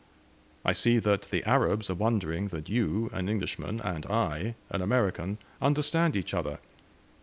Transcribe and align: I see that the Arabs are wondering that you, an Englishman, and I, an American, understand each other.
I 0.65 0.73
see 0.73 0.97
that 0.97 1.27
the 1.29 1.43
Arabs 1.47 1.87
are 1.91 1.93
wondering 1.93 2.47
that 2.47 2.67
you, 2.69 3.11
an 3.13 3.29
Englishman, 3.29 3.79
and 3.81 4.03
I, 4.07 4.55
an 4.71 4.81
American, 4.81 5.37
understand 5.61 6.15
each 6.15 6.33
other. 6.33 6.57